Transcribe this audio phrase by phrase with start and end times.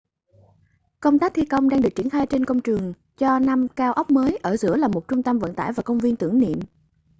[0.99, 4.11] công tác thi công đang được triển khai trên công trường cho năm cao ốc
[4.11, 6.59] mới ở giữa là một trung tâm vận tải và công viên tưởng niệm